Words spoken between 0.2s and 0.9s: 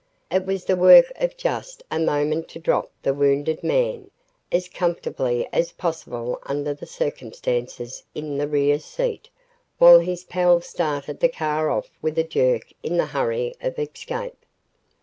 It was the